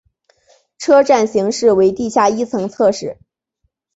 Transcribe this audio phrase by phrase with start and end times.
[0.79, 3.19] 车站型式为地下一层侧式。